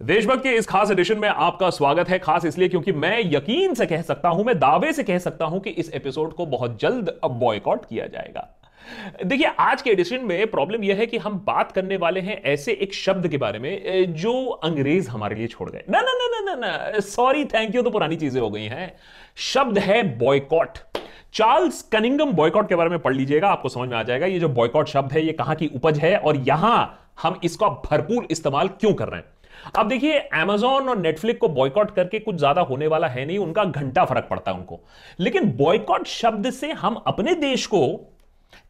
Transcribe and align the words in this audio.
देशभक्त 0.00 0.42
के 0.42 0.48
इस 0.48 0.66
खास 0.66 0.90
एडिशन 0.90 1.18
में 1.18 1.28
आपका 1.28 1.68
स्वागत 1.70 2.08
है, 2.08 2.18
खास 2.18 2.44
इसलिए 2.44 2.68
क्योंकि 2.68 2.92
मैं 2.92 3.18
यकीन 3.24 3.74
से 3.74 3.86
कह 3.86 4.02
सकता 4.02 4.28
हूँ, 4.28 4.44
मैं 4.44 4.58
दावे 4.58 4.92
से 4.92 5.02
कह 5.02 5.18
सकता 5.18 5.44
हूँ 5.44 5.60
कि 5.60 5.70
इस 5.70 5.92
एपिसोड 5.94 6.32
को 6.34 6.46
बहुत 6.46 6.78
जल्द 6.80 7.08
अब 7.24 7.30
बॉयकॉट 7.30 7.84
किया 7.84 8.06
जाएगा। 8.06 8.46
देखिए, 9.24 9.46
आज 9.58 9.82
के 9.82 9.90
एडिशन 9.90 10.24
में 10.24 10.50
प्रॉब्लम 10.50 10.84
यह 10.84 10.96
है 10.96 11.06
कि 11.06 11.18
हम 11.18 11.36
बात 11.46 11.72
करने 11.72 11.96
वाले 11.96 12.20
हैं 12.20 12.40
ऐसे 12.44 12.72
एक 12.72 12.94
शब्द 12.94 13.28
के 13.28 13.36
बारे 13.36 13.58
में 13.58 14.14
जो 14.14 14.32
अंग्रेज़ 14.42 15.08
हमारे 15.08 15.36
लिए 15.36 15.46
छोड़ 15.46 15.68
गए। 15.70 15.82
ना 15.90 16.00
ना 16.00 16.12
ना 16.12 16.28
ना 16.30 16.40
ना 16.44 16.54
ना 16.56 17.00
सॉरी 17.00 17.44
थैंक 17.44 17.74
यू 17.74 17.82
तो 17.82 17.90
पुरानी 17.90 18.16
चीज़ें 18.16 18.40
हो 18.40 18.48
गई 18.50 18.64
हैं। 18.64 18.92
शब्द 19.44 19.78
है 19.78 20.02
बॉयकॉट 20.18 20.78
चार्ल्स 21.32 21.82
कनिंगम 21.92 22.32
बॉयकॉट 22.32 22.68
के 22.68 22.74
बारे 22.74 22.90
में 22.90 22.98
पढ़ 22.98 23.14
लीजिएगा, 23.14 23.48
आपको 23.48 23.68
समझ 23.68 23.88
में 23.88 23.96
आ 23.96 24.02
जाएगा, 24.02 24.26
ये 24.26 24.38
जो 24.38 24.48
बॉयकॉट 24.50 24.88
शब्द 24.88 25.12
है, 25.12 25.26
ये 25.26 25.32
कहाँ 25.32 25.56
की 25.56 25.70
उपज 25.74 25.98
है, 25.98 26.16
और 26.16 26.36
यहाँ 26.38 27.12
हम 27.22 27.38
इसका 27.44 27.68
भरपूर 27.84 28.26
इस्तेमाल 28.30 28.68
क्यों 28.70 28.94
कर 28.94 29.08
रहे 29.08 29.20
हैं? 29.20 29.28
अब 29.76 29.88
देखिए, 29.88 30.20
Amazon 30.36 30.88
और 30.88 30.98
नेटफ्लिक्स 30.98 31.40
को 31.40 31.48
बॉयकॉट 31.48 31.90
करके 31.90 32.18
कुछ 32.18 32.36
ज़्यादा 32.36 32.60
होने 32.62 32.86
वाला 32.86 33.08
है 33.08 33.24
नहीं, 33.26 33.38
उनका 33.38 33.64
घंटा 33.64 34.04
फ़र्क 34.04 34.26
पड़ता 34.30 34.50
है 34.50 34.56
उनको। 34.56 34.80
लेकिन 35.20 35.50
बॉयकॉट 35.56 36.06
शब्द 36.06 36.50
से 36.50 36.70
हम 36.72 37.02
अपने 37.06 37.34
देश 37.36 37.66
को 37.66 37.86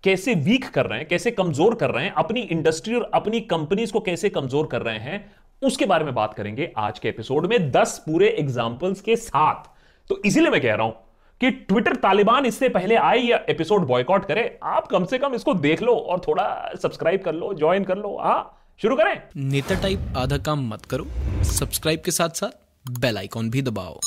कैसे 0.04 0.34
वीक 0.36 0.68
कर 0.68 0.86
रहे 0.86 0.98
हैं, 0.98 1.08
कैसे 1.08 1.30
कमज़ोर 1.30 1.74
कर 1.74 1.90
रहे 1.90 2.04
हैं, 2.04 2.12
अपनी 2.14 2.40
इंडस्ट्री 2.42 2.94
और 2.94 3.10
अपनी 3.14 3.40
कंपनीज़ 3.42 3.92
को 3.92 4.00
कैसे 4.00 4.28
कमज़ोर 4.30 4.66
कर 4.66 4.82
रहे 4.82 4.98
हैं, 4.98 5.24
उसके 5.62 5.86
बारे 5.86 6.04
में 6.04 6.14
बात 6.14 6.34
करेंगे 6.34 6.72
आज 6.78 6.98
के 6.98 7.08
एपिसोड 7.08 7.46
में 7.46 7.70
दस 7.70 8.02
पूरे 8.06 8.28
एग्जाम्पल्स 8.30 9.00
के 9.00 9.16
साथ। 9.18 9.68
तो 10.10 10.20
इसीलिए 10.24 10.50
मैं 10.50 10.60
कह 10.60 10.74
रहा 10.74 10.86
हूँ 10.86 10.94
कि 11.40 11.50
ट्विटर 11.50 11.94
तालिबान 11.96 12.46
इससे 12.46 12.68
पहले 12.68 12.96
आए 12.96 13.18
या 13.18 13.40
एपिसोड 13.48 13.86
बॉयकॉट 13.86 14.24
करे, 14.24 14.58
आप 14.62 14.86
कम 14.86 15.04
से 15.04 15.18
कम 15.18 15.34
इसको 15.34 15.54
देख 15.56 15.82
लो 15.82 15.94
और 15.94 16.20
थोड़ा 16.28 16.72
सब्सक्राइब 16.82 17.22
कर 17.22 17.34
लो 17.34 17.52
ज्वाइन 17.54 17.84
कर 17.84 17.98
लो। 17.98 18.16
हाँ 18.20 18.59
शुरू 18.82 18.96
करें। 18.96 19.22
नेता 19.36 19.74
टाइप 19.74 20.14
आधा 20.16 20.36
काम 20.38 20.68
मत 20.68 20.84
करो। 20.84 21.06
सब्सक्राइब 21.44 22.02
के 22.04 22.10
साथ 22.10 22.28
साथ 22.28 23.00
बेल 23.00 23.18
आइकॉन 23.18 23.50
भी 23.50 23.62
दबाओ। 23.62 24.00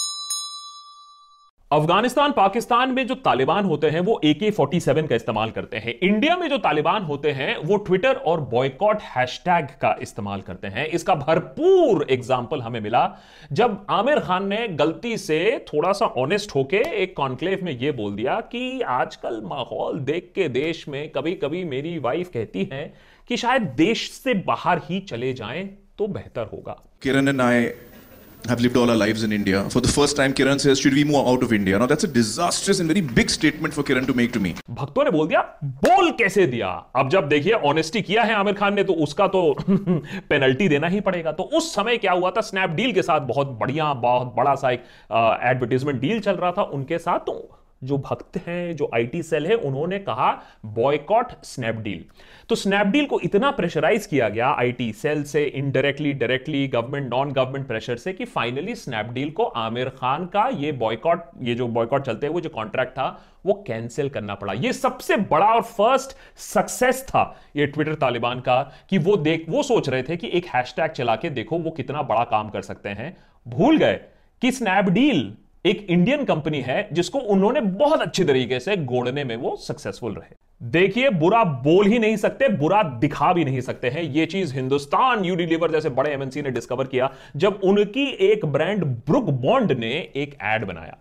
अफ़गानिस्तान, 1.73 2.31
पाकिस्तान 2.31 2.91
में 2.91 3.05
जो 3.07 3.15
तालिबान 3.17 3.65
होते 3.65 3.89
हैं, 3.89 3.99
वो 3.99 4.19
ए 4.23 4.33
के 4.33 4.49
फोर्टी 4.51 4.79
सेवन 4.79 5.07
का 5.07 5.15
इस्तेमाल 5.15 5.51
करते 5.51 5.77
हैं। 5.77 5.93
इंडिया 5.99 6.35
में 6.37 6.47
जो 6.49 6.57
तालिबान 6.57 7.03
होते 7.03 7.31
हैं, 7.31 7.55
वो 7.59 7.77
ट्विटर 7.77 8.15
और 8.15 8.41
बॉयकॉट 8.51 9.01
हैशटैग 9.05 9.67
का 9.81 9.95
इस्तेमाल 10.01 10.41
करते 10.41 10.67
हैं। 10.67 10.85
इसका 10.89 11.15
भरपूर 11.15 12.05
एग्ज़ाम्पल 12.09 12.61
हमें 12.61 12.79
मिला, 12.79 13.01
जब 13.51 13.85
आमिर 13.89 14.19
खान 14.19 14.47
ने 14.47 14.67
गलती 14.75 15.17
से 15.17 15.39
थोड़ा 15.67 15.91
सा 15.91 16.05
ऑनेस्ट 16.05 16.55
होके 16.55 16.81
एक 17.03 17.15
कॉन्क्लेव 17.17 17.63
में 17.63 17.71
ये 17.73 17.91
बोल 17.93 18.15
दिया 18.15 18.39
कि 18.51 18.81
आजकल 18.89 19.41
माहौल 19.45 19.99
देख 20.01 20.31
के 20.35 20.47
देश 20.51 20.87
में 20.87 21.09
कभी 21.09 21.33
कभी 21.35 21.63
मेरी 21.65 21.97
वाइफ 21.99 22.29
कहती 22.33 22.69
है 22.73 22.83
कि 23.29 23.37
शायद 23.37 23.63
देश 23.77 24.09
से 24.13 24.33
बाहर 24.43 24.81
ही 24.83 24.99
चले 25.09 25.33
जाएँ 25.33 25.65
तो 25.97 26.07
बेहतर 26.09 26.49
होगा। 26.53 26.77
Kiran 27.01 27.27
and 27.27 27.41
I 27.41 27.65
have 28.49 28.61
lived 28.61 28.77
all 28.77 28.89
our 28.89 28.95
lives 28.95 29.23
in 29.23 29.31
India. 29.31 29.59
For 29.69 29.81
the 29.81 29.91
first 29.95 30.15
time, 30.19 30.33
Kiran 30.33 30.59
says, 30.63 30.79
"Should 30.83 30.95
we 30.99 31.03
move 31.11 31.27
out 31.33 31.43
of 31.47 31.53
India?" 31.57 31.79
Now 31.83 31.87
that's 31.91 32.07
a 32.07 32.11
disastrous 32.17 32.81
and 32.83 32.93
very 32.93 33.03
big 33.19 33.29
statement 33.35 33.77
for 33.77 33.83
Kiran 33.83 34.07
to 34.09 34.15
make 34.21 34.33
to 34.37 34.41
me. 34.45 34.53
भक्तों 34.81 35.03
ने 35.03 35.11
बोल 35.11 35.27
दिया 35.27 35.41
बोल 35.85 36.11
कैसे 36.19 36.45
दिया 36.47 36.67
अब 36.95 37.09
जब 37.09 37.27
देखिए 37.29 37.53
ऑनेस्टी 37.71 38.01
किया 38.01 38.23
है 38.23 38.35
आमिर 38.35 38.53
खान 38.61 38.73
ने 38.73 38.83
तो 38.83 38.93
उसका 39.07 39.27
तो 39.35 39.43
पेनल्टी 39.69 40.67
देना 40.69 40.87
ही 40.87 41.01
पड़ेगा 41.09 41.31
तो 41.31 41.43
उस 41.59 41.73
समय 41.75 41.97
क्या 41.97 42.11
हुआ 42.11 42.31
था 42.37 42.41
स्नैपडील 42.51 42.93
के 42.93 43.01
साथ 43.01 43.27
बहुत 43.33 43.57
बढ़िया 43.59 43.93
बहुत 44.07 44.33
बड़ा 44.37 44.55
सा 44.55 44.71
एक 44.71 44.85
एडवर्टीजमेंट 45.51 46.01
डील 46.01 46.19
चल 46.19 46.35
रहा 46.35 46.51
था 46.57 46.63
उनके 46.77 46.97
साथ 46.99 47.19
तो 47.27 47.35
जो 47.83 47.97
भक्त 47.99 48.37
हैं, 48.37 48.75
जो 48.75 48.89
आईटी 48.95 49.21
सेल 49.23 49.47
है, 49.47 49.55
उन्होंने 49.55 49.99
कहा 49.99 50.31
बॉयकॉट 50.65 51.31
स्नैपडील 51.43 52.03
तो 52.49 52.55
स्नैपडील 52.55 53.05
को 53.05 53.19
इतना 53.19 53.49
प्रेशराइज 53.51 54.05
किया 54.05 54.27
गया 54.29 54.47
आईटी 54.51 54.91
सेल 54.93 55.23
से 55.23 55.43
indirectly 55.45 56.11
directly 56.13 56.67
government 56.67 57.09
non 57.09 57.31
government 57.31 57.67
pressure 57.67 57.97
से, 57.97 58.13
कि 58.13 58.25
फाइनली 58.25 58.75
स्नैपडील 58.75 59.29
को 59.31 59.43
आमिर 59.43 59.89
खान 59.89 60.25
का 60.25 60.47
ये 60.53 60.71
बॉयकॉट 60.73 61.21
ये 61.41 61.55
जो 61.55 61.67
बॉयकॉट 61.67 62.05
चलते 62.05 62.27
हुए 62.27 62.41
जो 62.41 62.49
कॉन्ट्रैक्ट 62.49 62.91
था, 62.91 63.07
वो 63.45 63.53
कैंसिल 63.67 64.09
करना 64.09 64.35
पड़ा. 64.35 64.53
ये 64.53 64.73
सबसे 64.73 65.17
बड़ा 65.17 65.45
और 65.45 65.61
फ़र्स्ट 65.61 66.15
सक्सेस 66.39 67.03
था 67.07 67.23
ये 67.55 67.65
ट्विटर 67.67 67.95
तालिबान 67.95 68.39
का, 68.39 68.61
कि 68.89 68.97
वो 68.97 69.15
देख, 69.17 69.45
वो 69.49 69.63
सोच 69.63 69.89
रहे 69.89 70.03
थे 70.03 70.17
कि 70.17 70.29
एक 70.33 70.45
हैशटैग 70.45 70.91
चला 70.91 71.15
के 71.15 71.29
देखो 71.29 71.57
वो 71.59 71.71
कितना 71.71 72.01
बड़ा 72.03 72.23
काम 72.25 72.49
कर 72.49 72.61
सकते 72.61 72.89
हैं. 72.89 73.15
भूल 73.45 73.77
गए 73.77 73.99
कि 74.41 74.51
स्नैपडील 74.51 75.31
एक 75.65 75.85
इंडियन 75.89 76.23
कंपनी 76.25 76.61
है 76.61 76.87
जिसको 76.93 77.19
उन्होंने 77.19 77.61
बहुत 77.61 78.01
अच्छे 78.01 78.23
तरीके 78.23 78.59
से 78.59 78.75
गोड़ने 78.77 79.23
में 79.23 79.35
वो 79.35 79.55
सक्सेसफुल 79.55 80.13
रहे। 80.13 80.35
देखिए, 80.63 81.09
बुरा 81.09 81.43
बोल 81.43 81.87
ही 81.87 81.99
नहीं 81.99 82.15
सकते, 82.15 82.49
बुरा 82.49 82.83
दिखा 82.83 83.33
भी 83.33 83.45
नहीं 83.45 83.61
सकते 83.61 83.89
हैं। 83.89 84.01
यह 84.01 84.25
चीज़ 84.25 84.53
हिंदुस्तान 84.53 85.25
यूनिलीवर 85.25 85.71
जैसे 85.71 85.89
बड़े 85.89 86.11
एमएनसी 86.11 86.41
ने 86.41 86.51
डिस्कवर 86.51 86.85
किया, 86.85 87.11
जब 87.35 87.61
उनकी 87.63 88.05
एक 88.05 88.45
ब्रांड 88.45 88.85
ब्रुक 88.85 89.23
बॉन्ड 89.23 89.71
ने 89.71 89.91
एक 90.15 90.37
एड 90.43 90.65
बनाया। 90.65 90.97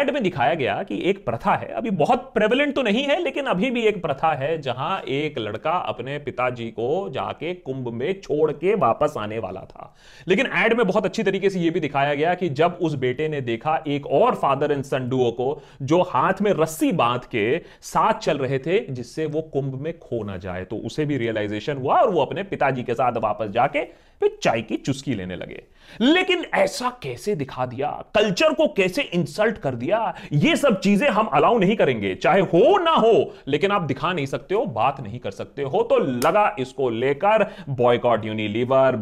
एड 0.00 0.10
में 0.10 0.22
दिखाया 0.22 0.54
गया 0.54 0.82
कि 0.82 1.10
एक 1.10 1.24
प्रथा 1.24 1.54
है। 1.54 1.68
अभी 1.68 1.90
बहुत 1.90 2.30
प्रेवलेंट 2.34 2.74
तो 2.74 2.82
नहीं 2.82 3.04
है, 3.04 3.22
लेकिन 3.22 3.44
अभी 3.44 3.70
भी 3.70 3.80
एक 3.80 4.02
प्रथा 4.02 4.32
है 4.34 4.60
जहाँ 4.60 5.00
एक 5.00 5.38
लड़का 5.38 5.70
अपने 5.70 6.18
पिताजी 6.18 6.64
को 6.64 7.10
जाके 7.10 7.54
कुंभ 7.54 7.88
में 7.88 8.20
छोड़ 8.20 8.52
के 8.52 8.74
वापस 8.74 9.14
आने 9.18 9.38
वाला 9.38 9.60
था। 9.60 9.94
लेकिन 10.28 10.46
एड 10.46 10.76
में 10.78 10.86
बहुत 10.86 11.04
अच्छी 11.04 11.22
तरीके 11.22 11.50
से 11.50 11.60
यह 11.60 11.70
भी 11.70 11.80
दिखाया 11.80 12.14
गया 12.14 12.34
कि 12.34 12.48
जब 12.48 12.78
उस 12.82 12.94
बेटे 12.94 13.28
ने 13.28 13.40
देखा 13.40 13.84
एक 13.88 14.06
और 14.06 14.34
फादर 14.34 14.72
एंड 14.72 14.84
सन 14.84 15.08
डुओ 15.08 15.30
को, 15.30 15.62
जो 15.82 16.02
हाथ 16.02 16.34
में 16.42 16.52
रस्सी 16.52 16.92
बाँध 16.92 17.24
के 17.24 17.58
साथ 17.82 18.12
चल 18.12 18.38
रहे 18.38 18.58
थे 18.58 18.95
जिससे 18.96 19.26
वो 19.26 19.42
कुंभ 19.42 19.74
में 19.74 19.92
खो 19.98 20.22
ना 20.24 20.36
जाए। 20.36 20.64
तो 20.64 20.76
उसे 20.78 21.04
भी 21.04 21.16
रियलाइजेशन 21.16 21.76
हुआ 21.76 22.00
और 22.00 22.10
वो 22.10 22.20
अपने 22.20 22.42
पिताजी 22.42 22.82
के 22.82 22.94
साथ 22.94 23.16
वापस 23.18 23.50
जाके 23.50 23.84
फिर 24.20 24.38
चाय 24.42 24.62
की 24.62 24.76
चुस्की 24.76 25.14
लेने 25.14 25.36
लगे। 25.36 25.62
लेकिन 26.00 26.44
ऐसा 26.54 26.90
कैसे 27.02 27.34
दिखा 27.36 27.66
दिया? 27.66 27.88
कल्चर 28.14 28.52
को 28.52 28.66
कैसे 28.76 29.02
इंसल्ट 29.04 29.58
कर 29.58 29.74
दिया? 29.74 30.14
ये 30.34 30.56
सब 30.56 30.80
चीज़ें 30.80 31.08
हम 31.08 31.26
अलाउ 31.26 31.58
नहीं 31.58 31.76
करेंगे 31.76 32.14
चाहे 32.16 32.40
हो 32.42 32.76
ना 32.78 32.92
हो 32.92 33.32
लेकिन 33.48 33.70
आप 33.70 33.82
दिखा 33.84 34.12
नहीं 34.12 34.26
सकते 34.26 34.54
हो 34.54 34.64
बात 34.66 35.00
नहीं 35.00 35.18
कर 35.18 35.30
सकते 35.32 35.62
हो 35.64 35.82
तो 35.82 35.98
लगा 35.98 36.54
इसको 36.58 36.88
लेकर 36.90 37.44
boycott 37.70 38.24
Unilever 38.24 38.96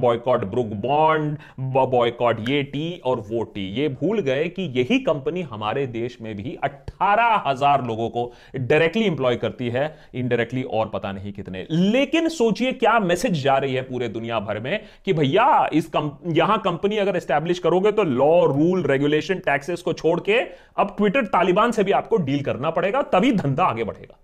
boycott 0.00 0.44
Brooke 0.44 0.66
Bond 0.82 1.36
boycott 1.60 2.48
ये 2.48 2.62
टी 2.64 2.90
और 3.04 3.20
वो 3.28 3.42
टी। 3.44 3.68
ये 3.72 3.88
भूल 3.90 4.20
गए 4.20 4.44
कि 4.48 4.62
यही 4.76 4.98
कंपनी 5.00 5.42
हमारे 5.44 5.86
देश 5.88 6.18
में 6.22 6.34
भी 6.36 6.56
अट्ठारह 6.64 7.42
हज़ार 7.46 7.84
लोगों 7.86 8.08
को 8.10 8.32
डायरेक्टली 8.56 9.04
इंप्लॉय 9.04 9.36
करती 9.36 9.68
है 9.68 9.84
इनडायरेक्टली 10.14 10.62
और 10.62 10.88
पता 10.88 11.12
नहीं 11.12 11.32
कितने। 11.32 11.66
लेकिन 11.70 12.28
सोचिए 12.30 12.72
क्या 12.74 12.98
मैसेज 13.00 13.42
जा 13.42 13.56
रही 13.56 13.74
है 13.74 13.82
पूरे 13.82 14.08
दुनिया 14.08 14.40
भर 14.40 14.60
में 14.60 14.80
कि 15.04 15.12
भैया 15.12 15.68
इस 15.72 15.86
कम, 15.86 16.10
यहाँ 16.28 16.58
कंपनी 16.58 16.96
अगर 16.96 17.16
एस्टैब्लिश 17.16 17.58
करोगे 17.58 17.92
तो 17.92 18.02
लॉ 18.04 18.44
रूल 18.46 18.82
रेगुलेशन 18.82 19.38
टैक्सेस 19.38 19.82
को 19.82 19.92
छोड़ 19.92 20.18
के 20.20 20.38
अब 20.76 20.94
ट्विटर 20.98 21.26
तालिबान 21.26 21.72
से 21.72 21.84
भी 21.84 21.92
आपको 21.92 22.16
डील 22.16 22.42
करना 22.42 22.70
पड़ेगा, 22.70 23.02
तभी 23.04 23.32
धंधा 23.32 23.64
आगे 23.64 23.84
बढ़ेगा। 23.84 24.18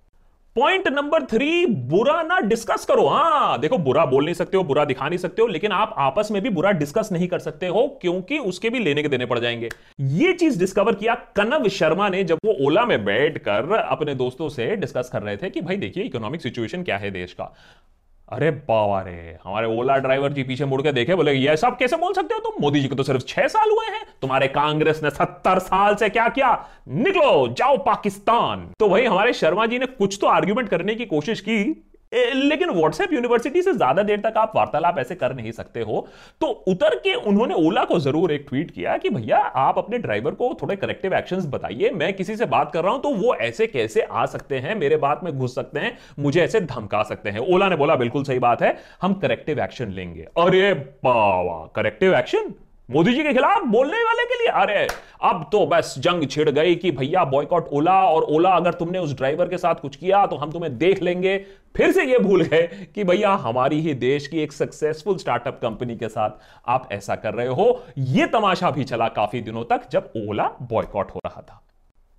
पॉइंट 0.57 0.89
नंबर 0.89 1.23
थ्री 1.25 1.67
बुरा 1.67 2.23
ना 2.23 2.39
डिस्कस 2.41 2.85
करो। 2.85 3.07
हाँ, 3.07 3.59
देखो, 3.61 3.77
बुरा 3.79 4.05
बोल 4.07 4.25
नहीं 4.25 4.35
सकते 4.35 4.57
हो, 4.57 4.63
बुरा 4.65 4.85
दिखा 4.85 5.09
नहीं 5.09 5.19
सकते 5.19 5.43
हो, 5.43 5.47
लेकिन 5.49 5.73
आप 5.73 5.95
आपस 5.99 6.29
में 6.33 6.41
भी 6.43 6.51
बुरा 6.51 6.71
डिस्कस 6.73 7.09
नहीं 7.13 7.29
कर 7.29 7.39
सकते 7.39 7.67
हो, 7.67 7.87
क्योंकि 8.01 8.39
उसके 8.39 8.71
भी 8.71 8.79
लेने 8.79 9.03
के 9.03 9.09
देने 9.09 9.27
पड़ 9.27 9.39
जाएँगे। 9.39 9.69
ये 10.01 10.33
चीज़ 10.33 10.59
डिस्कवर 10.59 10.95
किया 10.95 11.15
कनव 11.37 11.69
शर्मा 11.69 12.09
ने 12.09 12.23
जब 12.25 12.39
वो 12.45 12.57
ओला 12.67 12.85
में 12.85 13.05
बैठकर 13.05 13.73
अपने 13.73 14.15
दोस्तों 14.15 14.49
से 14.49 14.75
डिस्कस 14.77 15.11
कर 15.13 15.23
रहे 15.23 15.37
थे 15.37 15.51
कि 15.51 15.61
भाई 15.61 15.77
देखिए 15.77 16.05
इकोनॉमिक 16.05 16.43
सिचुएशन 16.43 16.83
क्या 16.83 16.97
है 16.97 17.11
देश 17.11 17.33
का। 17.33 17.53
अरे 18.33 18.51
बाबा 18.51 19.01
रे, 19.01 19.39
हमारे 19.45 19.67
ओला 19.67 19.97
ड्राइवर 19.97 20.33
जी 20.33 20.43
पीछे 20.43 20.65
मुड़ 20.65 20.83
के 20.83 20.93
देखे, 20.93 21.15
बोले, 21.15 21.33
ये 21.33 21.57
सब 21.57 21.77
कैसे 21.77 21.97
बोल 21.97 22.13
सकते 22.13 22.35
हो 22.35 22.41
तुम? 22.41 22.53
मोदी 22.61 22.81
जी 22.81 22.89
को 22.89 22.95
तो 22.95 23.03
सिर्फ़ 23.03 23.23
छह 23.23 23.47
साल 23.47 23.71
हुए 23.71 23.87
हैं। 23.87 24.05
तुम्हारे 24.23 24.49
कांग्रेस 24.49 25.01
ने 25.03 25.11
सत्तर 25.11 25.59
साल 25.59 25.95
से 25.95 26.09
क्या 26.09 26.29
किया? 26.29 26.67
निकलो, 26.89 27.49
जाओ 27.49 27.77
पाकिस्तान। 27.77 28.73
तो 28.79 28.89
वही 28.89 29.05
हमारे 29.07 29.33
शर्मा 29.33 29.67
जी 29.67 29.79
ने 29.79 29.87
कुछ 29.87 30.19
तो 30.21 30.27
आर्ग्यूमेंट 30.27 30.69
करने 30.69 30.95
की 30.95 31.05
कोशिश 31.05 31.41
की। 31.41 31.89
लेकिन 32.13 32.71
व्हाट्सएप 32.71 33.13
यूनिवर्सिटी 33.13 33.63
से 33.63 33.73
ज़्यादा 33.73 34.03
देर 34.03 34.21
तक 34.21 34.39
आप 34.39 34.53
वार्तालाप 34.57 34.99
ऐसे 34.99 35.15
कर 35.15 35.35
नहीं 35.35 35.53
सकते 35.53 35.81
हो। 35.81 36.07
तो 36.41 36.47
उतर 36.69 36.95
के 36.97 37.15
उन्होंने 37.15 37.55
ओला 37.57 37.85
को 37.85 37.99
ज़रूर 38.01 38.33
एक 38.33 38.47
ट्वीट 38.49 38.71
किया 38.71 38.97
कि 38.97 39.11
भैया, 39.11 39.39
आप 39.39 39.79
अपने 39.79 39.99
ड्राइवर 39.99 40.31
को 40.33 40.53
थोड़े 40.63 40.77
करेक्टिव 40.77 41.15
एक्शन 41.15 41.51
बताइए, 41.51 41.91
मैं 41.91 42.13
किसी 42.15 42.37
से 42.37 42.47
बात 42.47 42.73
कर 42.73 42.85
रहा 42.85 42.93
हूँ 42.93 43.03
तो 43.03 43.15
वो 43.17 43.35
ऐसे 43.37 43.67
कैसे 43.67 44.01
आ 44.03 44.27
सकते 44.27 44.59
हैं, 44.59 44.75
मेरे 44.75 44.97
बात 44.99 45.21
में 45.25 45.33
घुस 45.33 45.55
सकते 45.55 45.81
हैं, 45.81 45.97
मुझे 46.19 46.41
ऐसे 46.41 46.61
धमका 46.63 47.03
सकते 47.03 47.31
हैं। 47.31 47.41
ओला 47.47 47.69
ने 47.69 47.77
बोला, 47.77 47.97
बिल्कुल 47.97 48.25
सही 48.25 48.39
बात 48.39 48.63
है, 48.63 48.77
हम 49.03 49.15
करेक्टिव 49.15 49.61
एक्शन 49.61 49.91
लेंगे। 49.91 50.27
अरे 50.39 50.73
बाबा 50.75 51.65
करेक्टिव 51.77 52.15
एक्शन 52.15 52.55
मोदी 52.93 53.13
जी 53.15 53.23
के 53.23 53.33
खिलाफ 53.33 53.63
बोलने 53.65 54.03
वाले 54.05 54.25
के 54.25 54.39
लिए 54.39 54.49
अरे 54.53 54.87
अब 55.23 55.49
तो 55.53 55.65
बस 55.67 55.95
जंग 55.99 56.27
छिड़ 56.29 56.51
गई 56.51 56.75
कि 56.75 56.91
भैया 56.91 57.25
बॉयकॉट 57.25 57.69
ओला 57.73 57.95
और 58.05 58.23
ओला 58.31 58.51
अगर 58.51 58.75
तुमने 58.75 58.99
उस 58.99 59.15
ड्राइवर 59.17 59.49
के 59.49 59.59
साथ 59.59 59.75
कुछ 59.75 59.97
किया 59.97 60.25
तो 60.27 60.37
हम 60.37 60.53
तुम्हें 60.53 60.77
देख 60.79 61.03
लेंगे। 61.03 61.37
फिर 61.77 61.93
से 61.93 62.05
ये 62.05 62.19
भूल 62.19 62.43
गए 62.43 62.63
कि 62.95 63.05
भैया 63.05 63.31
हमारी 63.43 63.81
ही 63.81 63.95
देश 63.95 64.27
की 64.27 64.43
एक 64.43 64.53
सक्सेसफुल 64.53 65.17
स्टार्टअप 65.17 65.59
कंपनी 65.63 65.97
के 65.97 66.09
साथ 66.09 66.31
आप 66.69 66.89
ऐसा 66.93 67.15
कर 67.17 67.35
रहे 67.35 67.47
हो। 67.47 67.83
यह 67.99 68.27
तमाशा 68.27 68.71
भी 68.71 68.85
चला 68.85 69.09
काफ़ी 69.09 69.41
दिनों 69.41 69.65
तक 69.65 69.89
जब 69.93 70.13
ओला 70.19 70.51
बॉयकॉट 70.63 71.11
हो 71.11 71.21
रहा 71.27 71.43
था। 71.43 71.63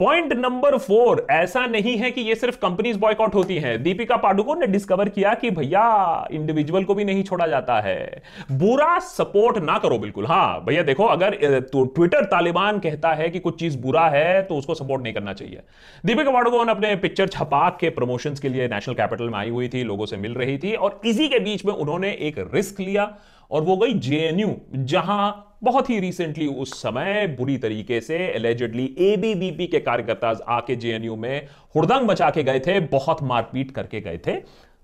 पॉइंट 0.04 0.34
नंबर 0.34 0.78
फोर 0.78 1.26
ऐसा 1.32 1.66
नहीं 1.66 1.96
है 1.98 2.10
कि 2.12 2.22
ये 2.22 2.36
सिर्फ़ 2.36 2.56
कंपनीज़ 2.58 2.98
बॉयकॉट 3.00 3.36
होती 3.36 3.58
हैं। 3.58 3.82
दीपिका 3.84 4.16
पाडुकोन 4.18 4.60
ने 4.60 4.68
डिस्कवर 4.68 5.10
किया 5.10 5.34
कि 5.34 5.52
भैया 5.52 5.84
इंडिविजुअल 6.32 6.84
को 6.84 6.96
भी 6.96 7.04
नहीं 7.04 7.24
छोड़ा 7.24 7.48
जाता 7.48 7.80
है। 7.82 8.22
बुरा 8.52 8.98
सपोर्ट 9.00 9.58
ना 9.58 9.78
करो 9.78 9.98
बिल्कुल। 10.00 10.26
हाँ, 10.26 10.64
भैया 10.66 10.84
देखो, 10.84 11.06
अगर 11.06 11.60
तो 11.64 11.84
ट्विटर 11.86 12.26
तालिबान 12.26 12.80
कहता 12.80 13.14
है 13.14 13.30
कि 13.30 13.40
कुछ 13.40 13.60
चीज़ 13.60 13.78
बुरा 13.78 14.08
है 14.10 14.42
तो 14.42 14.56
उसको 14.56 14.76
सपोर्ट 14.76 15.04
नहीं 15.04 15.14
करना 15.14 15.34
चाहिए। 15.34 15.62
दीपिका 16.06 16.32
पाडुकोन 16.32 16.68
अपने 16.68 16.96
पिक्चर 16.96 17.28
छपा 17.28 17.70
के 17.80 17.90
प्रमोशन 17.92 18.36
के 18.42 18.50
लिए 18.50 18.68
नेशनल 18.68 18.96
कैपिटल 18.96 19.30
में 19.30 19.40
आई 19.40 19.50
हुई 19.50 19.70
थी, 19.70 19.84
लोगों 19.84 20.06
से 20.06 20.18
मिल 20.18 20.34
रही 20.34 20.58
थी 20.58 20.74
और 20.74 21.00
इसी 21.06 21.28
के 21.28 21.40
बीच 21.40 21.66
में 21.66 21.74
उन्होंने 21.74 22.12
एक 22.22 22.50
रिस्क 22.54 22.80
लिया। 22.80 23.12
और 23.52 23.62
वो 23.62 23.78
गई 23.78 23.94
जेएनयू, 23.94 24.56
जहाँ 24.76 25.50
बहुत 25.64 25.90
ही 25.90 26.00
रिसेंटली 26.00 26.48
उस 26.48 26.74
समय 26.82 27.28
बुरी 27.38 27.58
तरीके 27.58 28.02
से 28.02 28.18
एलिजेडली 28.18 28.86
एबीवीपी 29.00 29.68
के 29.68 29.80
कार्यकर्ता 29.80 30.30
आके 30.48 30.76
जेएनयू 30.76 31.16
में 31.16 31.48
हुड़दंग 31.76 32.10
मचा 32.10 32.30
के 32.30 32.44
गए 32.44 32.60
थे, 32.60 32.80
बहुत 32.80 33.24
मारपीट 33.24 33.72
करके 33.72 34.02
गए 34.02 34.18
थे। 34.18 34.36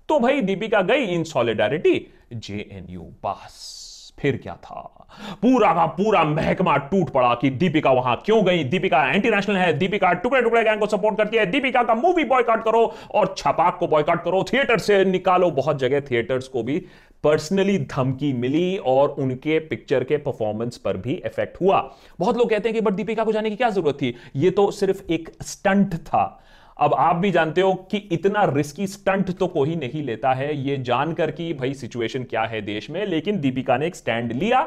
तो 0.08 0.18
भाई 0.20 0.40
दीपिका 0.40 0.80
गई 0.82 1.04
इन 1.04 1.24
सॉलिडारिटी 1.24 2.06
जेएनयू, 2.34 3.02
बस। 3.24 3.89
फिर 4.20 4.36
क्या 4.36 4.54
था? 4.54 4.96
पूरा 5.42 5.72
का 5.74 5.86
पूरा 5.86 6.24
महकमा 6.24 6.76
टूट 6.76 7.10
पड़ा 7.10 7.34
कि 7.34 7.50
दीपिका 7.50 7.90
वहाँ 7.90 8.22
क्यों 8.26 8.44
गई? 8.44 8.64
दीपिका 8.64 9.10
एंटी 9.10 9.30
नेशनल 9.30 9.56
है, 9.56 9.78
दीपिका 9.78 10.12
टुकड़े 10.12 10.42
टुकड़े 10.42 10.64
गैंग 10.64 10.80
को 10.80 10.86
सपोर्ट 10.86 11.16
करती 11.16 11.36
है। 11.36 11.46
दीपिका 11.46 11.82
का 11.82 11.94
मूवी 11.94 12.24
बॉयकॉट 12.24 12.64
करो 12.64 12.94
और 13.14 13.34
छपाक 13.38 13.76
को 13.78 13.86
बॉयकॉट 13.86 14.24
करो। 14.24 14.44
थिएटर 14.52 14.78
से 14.78 15.04
निकालो, 15.04 15.50
बहुत 15.50 15.78
जगह 15.78 16.00
थिएटर्स 16.00 16.48
को 16.48 16.62
भी 16.62 16.86
पर्सनली 17.24 17.78
धमकी 17.78 18.32
मिली 18.32 18.76
और 18.76 19.08
उनके 19.08 19.58
पिक्चर 19.58 20.04
के 20.04 20.16
परफॉर्मेंस 20.16 20.76
पर 20.76 20.96
भी 20.96 21.12
इफ़ेक्ट 21.12 21.60
हुआ। 21.60 21.94
बहुत 22.20 22.36
लोग 22.36 22.50
कहते 22.50 22.68
हैं 22.68 22.74
कि, 22.74 22.80
बट 22.80 22.92
दीपिका 22.92 23.24
को 23.24 23.32
जाने 23.32 23.50
की 23.50 23.56
क्या 23.56 23.70
ज़रूरत 23.70 23.94
थी? 23.94 24.14
ये 24.36 24.50
तो 24.50 24.70
सिर्फ़ 24.70 25.12
एक 25.12 25.30
स्टंट 25.42 25.94
था। 25.94 26.42
अब 26.80 26.94
आप 26.94 27.16
भी 27.16 27.30
जानते 27.30 27.60
हो 27.60 27.72
कि 27.90 27.96
इतना 28.12 28.44
रिस्की 28.44 28.86
स्टंट 28.86 29.30
तो 29.30 29.46
कोई 29.46 29.74
नहीं 29.76 30.02
लेता 30.02 30.32
है। 30.32 30.54
ये 30.56 30.76
जानकर 30.76 31.30
कि 31.30 31.52
भाई 31.54 31.74
सिचुएशन 31.74 32.24
क्या 32.24 32.42
है 32.42 32.60
देश 32.60 32.90
में, 32.90 33.04
लेकिन 33.06 33.40
दीपिका 33.40 33.76
ने 33.76 33.86
एक 33.86 33.96
स्टैंड 33.96 34.32
लिया 34.32 34.60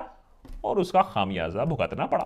और 0.65 0.79
उसका 0.79 1.01
खामियाजा 1.03 1.65
भुगतना 1.65 2.05
पड़ा। 2.05 2.25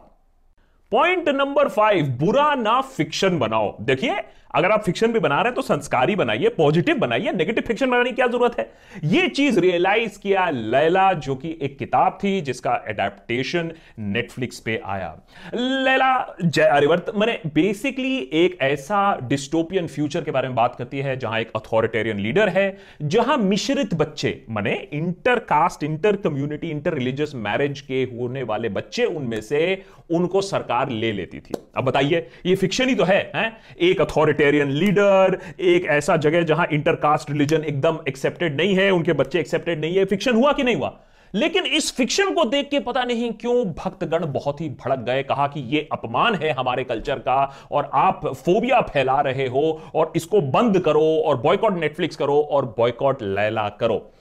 पॉइंट 0.92 1.30
नंबर 1.30 1.68
फाइव 1.68 2.06
बुरा 2.20 2.54
ना 2.56 2.80
फिक्शन 2.82 3.38
बनाओ। 3.40 3.76
देखिए, 3.82 4.16
अगर 4.56 4.72
आप 4.72 4.84
फिक्शन 4.84 5.12
भी 5.12 5.20
बना 5.20 5.36
रहे 5.36 5.46
हैं 5.46 5.54
तो 5.54 5.62
संस्कारी 5.62 6.16
बनाइए 6.16 6.50
पॉजिटिव 6.50 6.98
बनाइए 6.98 7.32
नेगेटिव 7.32 7.64
फिक्शन 7.68 7.90
बनाने 7.90 8.10
की 8.10 8.16
क्या 8.16 8.28
ज़रूरत 8.28 8.56
है? 8.60 8.70
यह 9.04 9.28
चीज़ 9.28 9.60
रियलाइज़ 9.60 10.20
किया 10.20 10.50
लैला, 10.50 11.12
जो 11.14 11.36
कि 11.36 11.58
एक 11.62 11.78
किताब 11.80 12.18
थी 12.24 12.40
जिसका 12.42 12.76
एडेप्टेशन 12.88 13.72
नेटफ्लिक्स 14.00 14.60
पे 14.60 14.80
आया। 14.86 15.10
लैला 15.56 16.36
जयवर्त 16.42 17.12
मैंने 17.16 17.40
बेसिकली 17.54 18.18
एक 18.34 18.58
ऐसा 18.62 19.18
डिस्टोपियन 19.24 19.88
फ्यूचर 19.88 20.24
के 20.24 20.32
बारे 20.32 20.48
में 20.48 20.56
बात 20.56 20.76
करती 20.76 21.00
है, 21.00 21.18
जहाँ 21.20 21.40
एक 21.40 21.52
अथॉरिटेरियन 21.56 22.20
लीडर 22.20 22.50
है, 22.50 22.78
जहाँ 23.04 23.38
मिश्रित 23.38 23.94
बच्चे, 23.94 24.46
मैंने 24.50 24.76
inter 24.94 25.40
caste 25.52 25.84
inter 25.84 26.16
community 26.16 26.70
inter 26.70 26.94
religious 26.94 27.36
marriage 27.36 27.82
के 27.82 28.04
होने 28.14 28.44
वाले 28.44 28.70
बच्चे, 28.72 29.06
उनमें 29.06 29.40
से 29.42 29.84
उनको 30.12 30.42
सरकार 30.42 30.77
ले 30.86 31.12
लेती 31.12 31.40
थी। 31.40 31.54
अब 31.78 31.84
बताइए 31.84 32.28
ये 32.46 32.56
फिक्शन 32.56 32.90
ही 32.90 32.96
तो 32.96 33.04
है, 33.04 33.32
है? 33.36 33.58
एक 33.82 34.02
अथॉरिटेरियन 34.02 34.70
लीडर 34.70 35.40
एक 35.60 35.86
ऐसा 35.86 36.16
जगह 36.16 36.42
जहाँ 36.42 36.68
इंटरकास्ट 36.72 37.32
रिलीजन 37.32 37.64
एकदम 37.64 37.98
एक्सेप्टेड 38.08 38.58
नहीं 38.58 38.76
है 38.76 38.92
उनके 38.92 39.14
बच्चे 39.14 39.40
एक्सेप्टेड 39.40 39.82
नहीं 39.82 39.98
है। 39.98 40.06
फिक्शन 40.06 40.36
हुआ 40.36 40.54
कि 40.54 40.64
नहीं 40.64 40.76
हुआ? 40.76 41.00
लेकिन 41.36 41.66
इस 41.66 41.96
फिक्शन 41.96 42.34
को 42.34 42.46
देख 42.46 42.70
के 42.70 42.80
पता 42.80 43.04
नहीं 43.04 43.32
क्यों 43.32 43.66
भक्तगण 43.66 44.26
बहुत 44.26 44.62
ही 44.62 44.70
भड़क 44.70 45.00
गए 45.00 45.24
कहा 45.24 45.48
कि 45.48 45.60
यह 45.60 45.88
अपमान 45.92 46.36
है 46.36 46.52
हमारे 46.52 46.84
कल्चर 46.84 47.20
का 47.20 47.58
और 47.72 47.90
आप 47.94 48.28
फोबिया 48.28 48.82
फैला 48.82 49.22
रहे 49.22 49.48
हो 49.48 49.82
और 49.96 50.14
इसको 50.16 50.42
बंद 50.42 50.80
करो 50.80 51.24
और 51.26 51.38
बॉयकॉट 51.38 51.80
नेटफ्लिक्स 51.80 52.16
करो 52.16 52.42
और 52.42 52.66
बॉयकॉट 52.78 53.24
लैला 53.24 53.70
करो। 53.70 54.12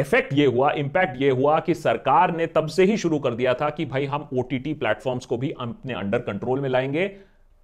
इफ़ेक्ट 0.00 0.32
ये 0.32 0.46
हुआ 0.46 0.70
इंपैक्ट 0.70 1.22
ये 1.22 1.30
हुआ 1.30 1.60
कि 1.60 1.74
सरकार 1.74 2.36
ने 2.36 2.46
तब 2.46 2.66
से 2.66 2.84
ही 2.84 2.96
शुरू 2.96 3.18
कर 3.18 3.34
दिया 3.34 3.54
था 3.54 3.70
कि 3.70 3.84
भाई 3.86 4.04
हम 4.04 4.28
ओ 4.34 4.42
टी 4.42 4.74
प्लेटफॉर्म्स 4.74 5.26
को 5.26 5.36
भी 5.36 5.50
अपने 5.50 5.94
अंडर 5.94 6.18
कंट्रोल 6.18 6.60
में 6.60 6.68
लाएँगे। 6.68 7.16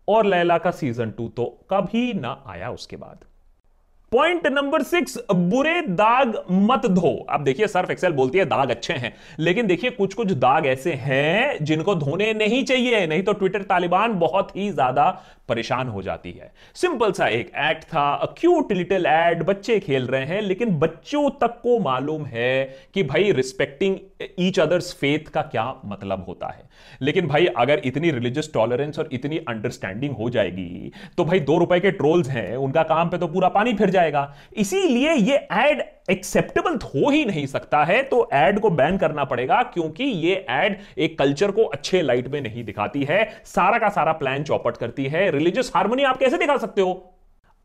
और 0.08 0.26
लैला 0.26 0.58
का 0.58 0.70
सीज़न 0.70 1.10
टू 1.10 1.28
तो 1.28 1.66
कभी 1.70 2.12
ना 2.12 2.44
आया 2.46 2.70
उसके 2.70 2.96
बाद। 2.96 3.25
पॉइंट 4.14 4.46
नंबर 4.46 4.82
सिक्स 4.82 5.16
बुरे 5.32 5.81
दाग 5.82 6.34
मत 6.50 6.87
धो। 6.87 7.11
अब 7.31 7.44
देखिए, 7.44 7.66
सर्फ 7.66 7.90
एक्सेल 7.90 8.12
बोलती 8.12 8.38
है, 8.38 8.44
दाग 8.44 8.70
अच्छे 8.70 8.93
हैं। 8.94 9.12
लेकिन 9.38 9.66
देखिए 9.66 9.90
कुछ 9.90 10.14
कुछ 10.14 10.32
दाग 10.34 10.66
ऐसे 10.66 10.93
हैं, 10.93 11.64
जिनको 11.64 11.94
धोने 11.94 12.32
नहीं 12.34 12.64
चाहिए। 12.64 13.06
नहीं 13.06 13.22
तो 13.22 13.32
ट्विटर 13.32 13.62
तालिबान 13.62 14.12
बहुत 14.19 14.56
ही 14.56 14.70
ज़्यादा 14.70 15.08
परेशान 15.49 15.88
हो 15.88 16.02
जाती 16.02 16.31
है। 16.32 16.52
सिंपल 16.75 17.12
सा 17.12 17.26
एक 17.28 17.50
एक्ट 17.61 17.82
था 17.84 18.34
क्यूट 18.38 18.72
लिटिल 18.72 19.06
एड 19.06 19.43
बच्चे 19.43 19.78
खेल 19.81 20.06
रहे 20.06 20.25
हैं, 20.25 20.40
लेकिन 20.43 20.78
बच्चों 20.78 21.28
तक 21.40 21.61
को 21.62 21.78
मालूम 21.78 22.25
है 22.26 22.64
कि 22.94 23.02
भाई 23.02 23.32
रिस्पेक्टिंग 23.32 23.96
ईच 24.38 24.59
अदर्स 24.61 24.93
फेथ 24.94 25.29
का 25.29 25.43
क्या 25.44 25.65
मतलब 25.85 26.25
होता 26.29 26.49
है? 26.49 26.62
लेकिन 27.03 27.26
भाई, 27.26 27.47
अगर 27.49 27.81
इतनी 27.85 28.11
रिलीजियस 28.11 28.50
टॉलरेंस 28.55 28.99
और 28.99 29.09
इतनी 29.12 29.38
अंडरस्टैंडिंग 29.38 30.15
हो 30.15 30.29
जाएगी 30.31 30.93
तो 31.19 31.25
भाई 31.25 31.41
दो 31.41 31.59
रुपए 31.59 31.81
के 31.81 31.91
ट्रोल्स 31.93 32.29
हैं, 32.29 32.56
उनका 32.56 32.82
काम 32.85 33.09
पे 33.09 33.19
तो 33.19 33.26
पूरा 33.29 33.49
पानी 33.49 33.75
फिर 33.75 33.91
जाएगा। 33.91 34.32
इसीलिए 34.56 35.12
ये 35.12 35.37
एड 35.53 35.82
एक्सेप्टेबल 36.11 36.79
हो 36.85 37.11
ही 37.11 37.25
नहीं 37.25 37.47
सकता 37.47 37.85
है 37.85 38.03
तो 38.03 38.29
एड 38.35 38.59
को 38.61 38.71
बैन 38.73 38.97
करना 38.99 39.25
पड़ेगा, 39.25 39.62
क्योंकि 39.65 40.05
ये 40.05 40.35
एड 40.50 40.79
एक 40.99 41.19
कल्चर 41.19 41.50
को 41.50 41.65
अच्छे 41.65 42.03
लाइट 42.03 42.29
में 42.29 42.41
नहीं 42.41 42.65
दिखाती 42.65 43.05
है। 43.05 43.25
सारा 43.47 43.79
का 43.79 43.88
सारा 43.91 44.12
प्लान 44.15 44.44
चौपट 44.44 44.76
करती 44.76 45.05
है। 45.06 45.31
रिलीजियस 45.31 45.73
हार्मोनी 45.75 46.03
आप 46.03 46.19
कैसे 46.19 46.38
दिखा 46.38 46.56
सकते 46.56 46.81
हो? 46.81 47.11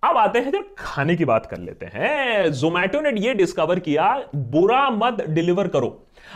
अब 0.04 0.18
आते 0.18 0.40
हैं 0.40 0.52
जब 0.52 0.76
खाने 0.78 1.16
की 1.16 1.26
बात 1.26 1.46
कर 1.46 1.58
लेते 1.58 1.86
हैं। 1.86 2.52
जोमैटो 2.52 3.00
ने 3.02 3.12
ये 3.22 3.34
डिस्कवर 3.34 3.80
किया, 3.80 4.24
बुरा 4.36 4.90
मत 4.90 5.22
डिलीवर 5.30 5.68
करो। 5.68 5.90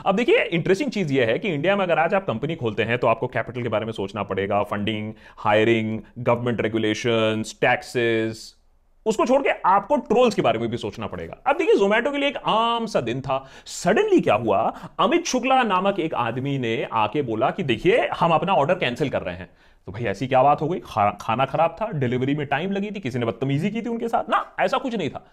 अब 0.06 0.16
देखिए 0.16 0.44
इंटरेस्टिंग 0.44 0.92
चीज़ 0.92 1.14
यह 1.14 1.28
है 1.28 1.38
कि 1.40 1.48
इंडिया 1.48 1.76
में 1.76 1.84
अगर 1.84 2.00
आज 2.00 2.14
आप 2.14 2.26
कंपनी 2.28 2.56
खोलते 2.56 2.84
हैं 2.84 2.98
तो 2.98 3.08
आपको 3.08 3.28
कैपिटल 3.28 3.64
के 3.64 3.70
बारे 3.70 3.86
में 3.86 3.92
सोचना 3.92 4.24
पड़ेगा। 4.24 4.62
Funding 4.64 5.14
hiring 5.38 6.00
government 6.20 6.62
regulations 6.62 7.58
taxes 7.62 8.44
उसको 9.06 9.26
छोड़ 9.26 9.42
के 9.42 9.50
आपको 9.66 9.96
ट्रोल्स 9.96 10.36
के 10.36 10.42
बारे 10.42 10.60
में 10.60 10.70
भी 10.70 10.78
सोचना 10.78 11.08
पड़ेगा। 11.08 11.38
अब 11.48 11.58
देखिए 11.58 11.76
जोमेटो 11.76 12.12
के 12.12 12.18
लिए 12.18 12.30
एक 12.30 12.38
आम 12.38 12.86
सा 12.86 13.02
दिन 13.02 13.22
था। 13.22 13.46
सडनली 13.66 14.20
क्या 14.20 14.36
हुआ? 14.36 14.74
अमित 15.00 15.26
शुक्ला 15.26 15.64
नामक 15.64 16.00
एक 16.00 16.14
आदमी 16.14 16.58
ने 16.58 16.88
आके 16.94 17.22
बोला 17.22 17.50
कि 17.50 17.64
देखिए 17.64 18.08
हम 18.20 18.32
अपना 18.32 18.54
ऑर्डर 18.54 18.74
कैंसिल 18.74 19.10
कर 19.10 19.22
रहे 19.22 19.36
हैं। 19.36 19.50
तो 19.86 19.92
भाई 19.92 20.04
ऐसी 20.04 20.28
क्या 20.28 20.44
बात 20.44 20.62
हो 20.62 20.68
गई? 20.68 20.80
खा, 20.80 21.18
खाना 21.22 21.46
खराब 21.46 21.76
था 21.82 21.92
डिलीवरी 21.92 22.36
में 22.36 22.48
टाइम 22.48 22.72
लगी 22.72 22.92
थी 22.92 23.00
किसी 23.00 23.20
ने 23.20 23.26
बदतमीजी 23.26 23.70
की 23.70 23.82
थी 23.82 23.90
उनके 23.90 24.08
साथ। 24.08 24.30
ना 24.30 24.56
ऐसा 24.60 24.78
कुछ 24.78 24.96
नहीं 24.96 25.10
था। 25.10 25.26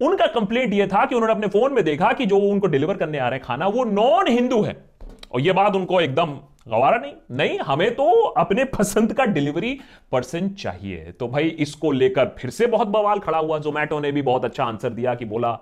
उनका 0.00 0.26
कंप्लेंट 0.26 0.74
यह 0.74 0.86
था 0.86 1.04
कि 1.04 1.14
उन्होंने 1.14 1.34
अपने 1.34 1.46
फ़ोन 1.46 1.72
में 1.72 1.84
देखा 1.84 2.12
कि 2.12 2.26
जो 2.26 2.36
उनको 2.36 2.66
डिलीवर 2.66 2.96
करने 2.96 3.18
आ 3.18 3.28
रहे 3.28 3.38
हैं 3.38 3.46
खाना 3.46 3.66
वो 3.66 3.84
नॉन 3.84 4.28
हिंदू 4.28 4.62
है। 4.62 4.84
और 5.32 5.40
यह 5.40 5.52
बात 5.52 5.74
उनको 5.74 6.00
एकदम 6.00 6.38
गवारा 6.68 6.98
नहीं। 6.98 7.12
नहीं, 7.30 7.58
हमें 7.58 7.94
तो 7.94 8.10
अपने 8.38 8.64
पसंद 8.64 9.12
का 9.12 9.24
डिलीवरी 9.24 9.78
पर्सन 10.12 10.48
चाहिए। 10.48 11.12
तो 11.12 11.28
भाई 11.28 11.48
इसको 11.58 11.90
लेकर 11.92 12.34
फिर 12.38 12.50
से 12.50 12.66
बहुत 12.66 12.88
बवाल 12.88 13.18
खड़ा 13.18 13.38
हुआ। 13.38 13.58
जोमैटो 13.58 14.00
ने 14.00 14.12
भी 14.12 14.22
बहुत 14.22 14.44
अच्छा 14.44 14.64
आंसर 14.64 14.90
दिया 14.90 15.14
कि 15.14 15.24
बोला 15.24 15.52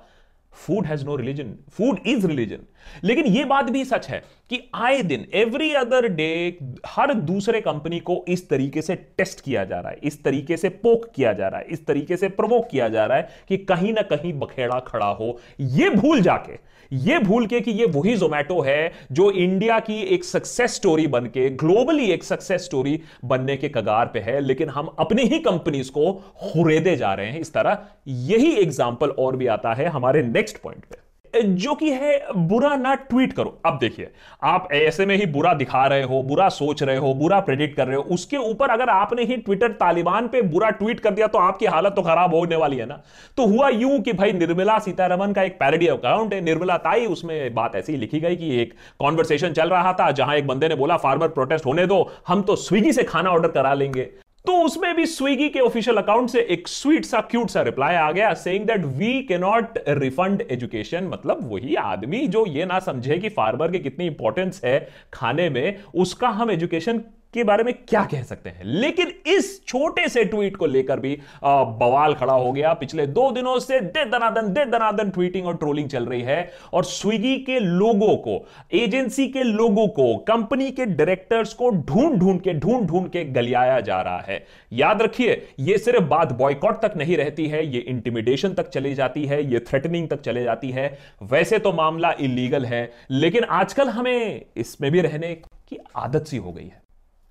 food 0.52 0.86
has 0.86 1.04
no 1.04 1.16
religion 1.16 1.54
food 1.70 1.98
is 2.06 2.26
religion 2.26 2.66
लेकिन 3.04 3.26
यह 3.26 3.44
बात 3.46 3.70
भी 3.70 3.84
सच 3.84 4.08
है 4.08 4.22
कि 4.50 4.60
आए 4.74 5.02
दिन 5.02 5.26
एवरी 5.34 5.72
अदर 5.74 6.08
डे 6.10 6.58
हर 6.86 7.12
दूसरे 7.14 7.60
कंपनी 7.60 7.98
को 8.00 8.24
इस 8.28 8.48
तरीके 8.48 8.82
से 8.82 8.94
टेस्ट 8.94 9.40
किया 9.40 9.64
जा 9.64 9.78
रहा 9.80 9.90
है, 9.90 9.98
इस 10.02 10.22
तरीके 10.24 10.56
से 10.56 10.68
पोक 10.68 11.10
किया 11.14 11.32
जा 11.32 11.48
रहा 11.48 11.60
है, 11.60 11.66
इस 11.66 11.86
तरीके 11.86 12.16
से 12.16 12.28
प्रवोक 12.30 12.68
किया 12.70 12.88
जा 12.88 13.04
रहा 13.06 13.18
है 13.18 13.28
कि 13.48 13.56
कहीं 13.58 13.92
ना 13.92 14.02
कहीं 14.04 14.32
बखेड़ा 14.34 14.78
खड़ा 14.80 15.06
हो। 15.10 15.38
यह 15.60 15.90
भूल 15.92 16.20
जाके, 16.20 16.58
ये 16.90 17.18
भूल 17.18 17.46
के 17.46 17.60
कि 17.60 17.70
ये 17.70 17.84
वही 17.88 18.16
जोमैटो 18.16 18.60
है 18.60 18.92
जो 19.12 19.30
इंडिया 19.32 19.78
की 19.80 20.00
एक 20.14 20.24
सक्सेस 20.24 20.74
स्टोरी 20.74 21.06
बन 21.06 21.26
के 21.26 21.48
ग्लोबली 21.56 22.10
एक 22.10 22.24
सक्सेस 22.24 22.64
स्टोरी 22.64 22.98
बनने 23.24 23.56
के 23.56 23.68
कगार 23.68 24.06
पे 24.06 24.20
है, 24.20 24.40
लेकिन 24.40 24.68
हम 24.68 24.94
अपनी 24.98 25.22
ही 25.24 25.38
कंपनीज़ 25.40 25.90
को 25.90 26.12
खुरेदे 26.42 26.96
जा 26.96 27.12
रहे 27.14 27.30
हैं। 27.30 27.40
इस 27.40 27.52
तरह 27.52 27.86
यही 28.08 28.52
एग्ज़ाम्पल 28.56 29.10
और 29.10 29.36
भी 29.36 29.46
आता 29.48 29.74
है 29.74 29.86
हमारे 29.88 30.22
नेक्स्ट 30.24 30.58
पॉइंट 30.58 30.84
पे। 30.84 30.98
जो 31.34 31.74
कि 31.74 31.90
है 31.90 32.20
बुरा 32.38 32.74
ना 32.76 32.94
ट्वीट 32.94 33.32
करो। 33.32 33.60
अब 33.66 33.78
देखिए, 33.78 34.10
आप 34.42 34.68
ऐसे 34.72 35.06
में 35.06 35.14
ही 35.16 35.26
बुरा 35.28 35.52
दिखा 35.54 35.86
रहे 35.86 36.02
हो, 36.02 36.22
बुरा 36.22 36.48
सोच 36.48 36.82
रहे 36.82 36.96
हो, 36.96 37.12
बुरा 37.14 37.40
प्रेडिक्ट 37.40 37.76
कर 37.76 37.86
रहे 37.86 37.96
हो, 37.96 38.02
उसके 38.04 38.36
ऊपर 38.36 38.70
अगर 38.70 38.88
आपने 38.88 39.24
ही 39.24 39.36
ट्विटर 39.36 39.72
तालिबान 39.72 40.28
पे 40.28 40.42
बुरा 40.44 40.70
ट्वीट 40.70 41.00
कर 41.00 41.10
दिया 41.10 41.26
तो 41.26 41.38
आपकी 41.38 41.66
हालत 41.66 41.92
तो 41.92 42.02
खराब 42.02 42.34
होने 42.34 42.56
वाली 42.56 42.76
है 42.76 42.86
ना। 42.86 43.00
तो 43.36 43.46
हुआ 43.46 43.68
यूँ 43.68 44.00
कि 44.00 44.12
भाई 44.12 44.32
निर्मला 44.32 44.78
सीतारमन 44.78 45.32
का 45.32 45.42
एक 45.42 45.58
पैरडी 45.58 45.86
अकाउंट 45.88 46.34
है, 46.34 46.40
निर्मला 46.40 46.76
ताई, 46.78 47.06
उसमें 47.06 47.54
बात 47.54 47.76
ऐसी 47.76 47.96
लिखी 47.96 48.20
गई 48.20 48.36
कि 48.36 48.56
एक 48.62 48.74
कॉन्वर्सेशन 49.00 49.52
चल 49.52 49.68
रहा 49.68 49.92
था, 49.92 50.10
जहाँ 50.12 50.36
एक 50.36 50.46
बंदे 50.46 50.68
ने 50.68 50.74
बोला 50.74 50.96
फार्मर 50.96 51.28
प्रोटेस्ट 51.30 51.66
होने 51.66 51.86
दो, 51.86 52.10
हम 52.28 52.42
तो 52.42 52.56
स्विगी 52.58 52.92
से 52.92 53.04
खाना 53.04 53.30
ऑर्डर 53.30 53.48
करा 53.50 53.74
लेंगे। 53.74 54.08
तो 54.46 54.52
उसमें 54.62 54.94
भी 54.96 55.04
स्विगी 55.06 55.48
के 55.48 55.60
ऑफिशियल 55.60 55.96
अकाउंट 55.96 56.30
से 56.30 56.40
एक 56.50 56.68
स्वीट 56.68 57.04
सा 57.04 57.20
क्यूट 57.20 57.50
सा 57.50 57.62
रिप्लाई 57.62 57.94
आ 57.94 58.10
गया 58.12 58.32
saying 58.34 58.66
that 58.66 58.84
we 58.96 59.12
can 59.22 59.38
not 59.38 59.78
refund 59.88 60.42
education 60.50 61.04
मतलब 61.04 61.38
वही 61.52 61.74
आदमी 61.74 62.26
जो 62.26 62.46
ये 62.46 62.64
ना 62.64 62.78
समझे 62.78 63.18
कि 63.18 63.28
फार्मर 63.28 63.70
की 63.70 63.78
कितनी 63.78 64.06
इंपॉर्टेंस 64.06 64.60
है 64.64 64.78
खाने 65.12 65.48
में, 65.50 65.78
उसका 65.94 66.28
हम 66.28 66.50
एजुकेशन 66.50 67.02
के 67.34 67.44
बारे 67.44 67.64
में 67.64 67.72
क्या 67.78 68.04
कह 68.04 68.22
सकते 68.22 68.50
हैं? 68.50 68.64
लेकिन 68.64 69.12
इस 69.26 69.64
छोटे 69.66 70.08
से 70.08 70.24
ट्वीट 70.24 70.56
को 70.56 70.66
लेकर 70.66 71.00
भी 71.00 71.16
बवाल 71.44 72.14
खड़ा 72.14 72.32
हो 72.32 72.52
गया। 72.52 72.72
पिछले 72.74 73.06
दो 73.08 73.30
दिनों 73.32 73.58
से 73.58 73.80
दे 73.80 74.04
दनादन 74.06 74.52
दे 74.52 74.64
दनादन 74.66 75.10
ट्वीटिंग 75.10 75.46
और 75.46 75.56
ट्रोलिंग 75.56 75.88
चल 75.88 76.06
रही 76.06 76.22
है। 76.22 76.50
और 76.72 76.84
स्विगी 76.84 77.36
के 77.38 77.58
लोगों 77.58 78.16
को 78.18 78.38
एजेंसी 78.72 79.28
के 79.28 79.42
लोगों 79.42 79.86
को 79.88 80.16
कंपनी 80.28 80.70
के 80.70 80.86
डायरेक्टर्स 80.86 81.52
को 81.54 81.70
ढूंढ 81.70 82.18
ढूंढ 82.18 82.40
के, 82.40 82.52
ढूंढ 82.52 82.86
ढूंढ 82.86 83.08
के 83.08 83.24
गलियाया 83.24 83.80
जा 83.80 84.00
रहा 84.00 84.20
है। 84.20 84.44
याद 84.72 85.02
रखिए 85.02 85.46
यह 85.60 85.76
सिर्फ़ 85.76 86.04
बात 86.04 86.32
बॉयकॉट 86.32 86.82
तक 86.82 86.96
नहीं 86.96 87.16
रहती 87.16 87.46
है 87.46 87.66
यह 87.66 87.84
इंटिमिडेशन 87.88 88.54
तक 88.54 88.68
चली 88.68 88.94
जाती 88.94 89.24
है 89.24 89.42
यह 89.52 89.64
थ्रेटनिंग 89.68 90.08
तक 90.08 90.20
चले 90.20 90.44
जाती 90.44 90.70
है। 90.70 90.88
वैसे 91.22 91.58
तो 91.58 91.72
मामला 91.72 92.12
इलीगल 92.20 92.64
है, 92.64 92.90
लेकिन 93.10 93.44
आजकल 93.44 93.88
हमें 93.88 94.44
इसमें 94.56 94.90
भी 94.92 95.00
रहने 95.00 95.34
की 95.68 95.78
आदत 95.96 96.26
सी 96.26 96.36
हो 96.36 96.52
गई 96.52 96.64
है। 96.64 96.79